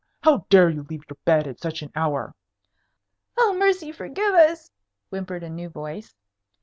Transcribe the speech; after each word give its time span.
How 0.23 0.47
dare 0.49 0.71
you 0.71 0.81
leave 0.81 1.03
your 1.07 1.17
bed 1.25 1.45
at 1.45 1.59
such 1.59 1.83
an 1.83 1.91
hour?" 1.93 2.33
"Oh, 3.37 3.53
mercy 3.55 3.91
forgive 3.91 4.33
us!" 4.33 4.71
whimpered 5.11 5.43
a 5.43 5.49
new 5.51 5.69
voice. 5.69 6.15